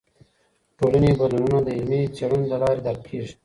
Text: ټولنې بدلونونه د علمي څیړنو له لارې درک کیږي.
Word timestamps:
ټولنې 0.77 1.11
بدلونونه 1.19 1.59
د 1.65 1.69
علمي 1.77 2.01
څیړنو 2.15 2.49
له 2.51 2.57
لارې 2.63 2.81
درک 2.85 3.01
کیږي. 3.09 3.33